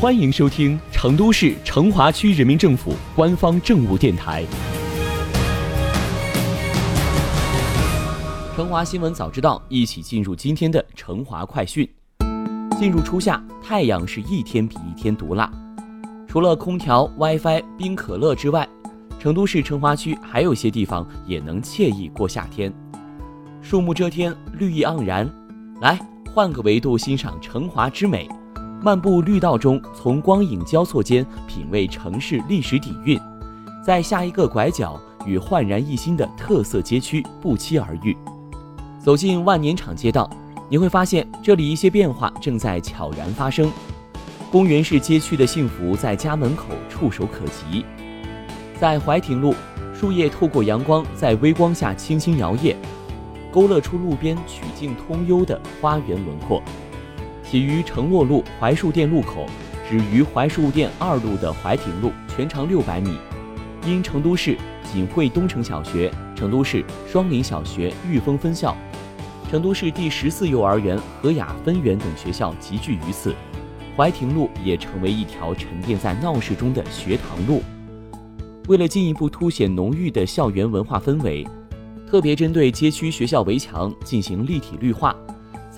[0.00, 4.44] 欢迎收听成都市成华区人民政府官方政务电台
[8.54, 11.88] 《成华新闻早知道》，一起进入今天的成华快讯。
[12.78, 15.50] 进入初夏，太阳是一天比一天毒辣。
[16.28, 18.68] 除了空调、WiFi、冰可乐之外，
[19.18, 22.72] 成都市成华区还有些地方也能惬意过夏天。
[23.60, 25.28] 树木遮天，绿意盎然。
[25.80, 25.98] 来，
[26.32, 28.28] 换个维度欣赏成华之美。
[28.80, 33.20] 漫步绿道中，从光影交错间品味城市历史底蕴，
[33.84, 38.16] 在下一个拐角与焕然一新的特色街区不期而遇。
[39.00, 40.30] 走进万年场街道，
[40.68, 43.70] 你会发现这里一些变化正在悄然发生。
[44.50, 47.84] 公园式街区的幸福在家门口触手可及。
[48.78, 49.54] 在怀亭路，
[49.92, 52.76] 树叶透过阳光在微光下轻轻摇曳，
[53.50, 56.62] 勾勒出路边曲径通幽的花园轮廓。
[57.50, 59.46] 起于承诺路槐树店路口，
[59.88, 63.16] 止于槐树店二路的槐亭路，全长六百米。
[63.86, 64.54] 因成都市
[64.92, 68.76] 锦汇东城小学、成都市双林小学玉峰分校、
[69.50, 73.34] 成都市第十四幼儿园和雅分园等学校集聚于此，
[73.96, 77.62] 槐亭路也成为一条沉淀在闹市中的学堂路。
[78.66, 81.48] 为了进一步凸显浓郁的校园文化氛围，
[82.06, 85.16] 特别针对街区学校围墙进行立体绿化。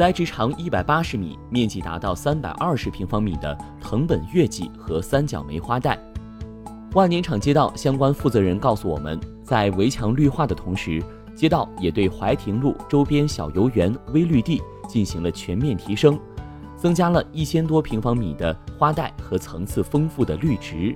[0.00, 5.98] 栽植长一百八十米、面积达到三百二十平方米的藤本月季和三角梅花带。
[6.94, 11.02] 万年场街道相关负责人告诉我们，在围墙绿化的同时，
[11.36, 16.18] 街道也对怀亭路周边小游园、微绿地进行了全面提升，
[16.78, 20.94] 增加了一千多平方米的花带和层次丰富的绿植，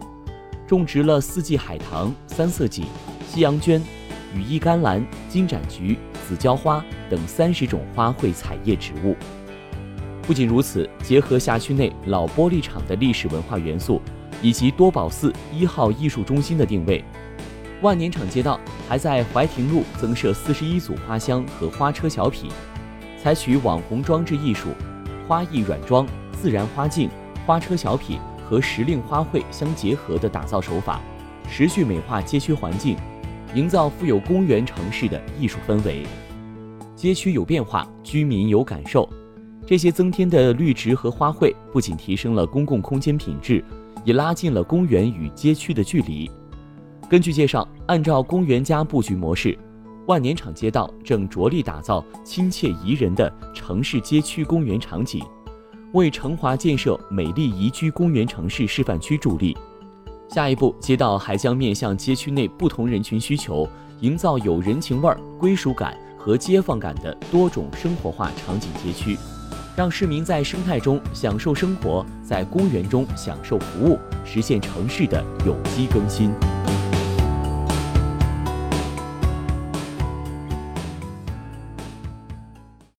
[0.66, 2.86] 种植了四季海棠、三色堇、
[3.28, 3.82] 西洋鹃、
[4.34, 5.98] 羽衣甘蓝、金盏菊。
[6.26, 9.14] 紫娇花等三十种花卉彩叶植物。
[10.22, 14.00] 不仅如此，结合辖区内老玻璃厂的历史文化元素，
[14.40, 17.04] 以及多宝寺一号艺术中心的定位，
[17.82, 22.50] 万年场街道还在怀亭路增设四十一组花箱和花车小品，
[23.22, 24.70] 采取网红装置艺术、
[25.28, 27.10] 花艺软装、自然花镜、
[27.44, 28.18] 花车小品
[28.48, 31.02] 和时令花卉相结合的打造手法，
[31.50, 32.96] 持续美化街区环境。
[33.54, 36.02] 营造富有公园城市的艺术氛围，
[36.96, 39.08] 街区有变化，居民有感受。
[39.64, 43.64] 这些增添的绿植和花卉，不仅提升了公共空间品质，
[44.04, 46.28] 也拉近了公园与街区的距离。
[47.08, 49.56] 根据介绍，按照公园加布局模式，
[50.08, 55.24] 万年场街道正着力打造亲切宜人的城市街区公园场景，
[55.92, 59.56] 为成华建设美丽宜居公园城市示范区助力。
[60.28, 63.68] 下一步，街道还将面向街区内不同人群需求，
[64.00, 69.16] 营造有人情味儿、归属感和街坊感的多种生活化场景街区，
[69.76, 76.32] 让市民在生态中享受生活，在公园中享受服务，实现城市的有机更新。